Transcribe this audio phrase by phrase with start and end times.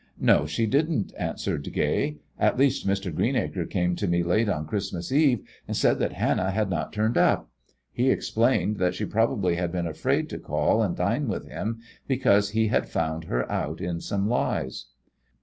[0.19, 2.17] "No, she didn't," answered Gay.
[2.39, 3.13] "At least, Mr.
[3.13, 7.19] Greenacre came to me late on Christmas Eve and said that Hannah had not turned
[7.19, 7.51] up.
[7.91, 12.49] He explained that she probably had been afraid to call and dine with him because
[12.49, 14.85] he had found her out in some lies."